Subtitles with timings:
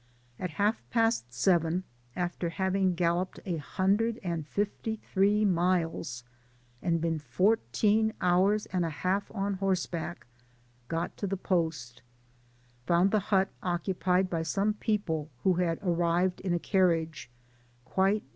[0.39, 1.83] At half past seven,
[2.15, 6.23] after having galloped a hundred and fifty three miles,
[6.81, 10.23] and been fourteen hours and a half on horse Jback,
[10.87, 12.01] got to the post:—
[12.87, 17.29] ^found the hut occupied by some people who had arrived i^ a carriage—
[17.85, 18.27] quite Digitized by LjOOQIC ^4i tUE PAMPAS.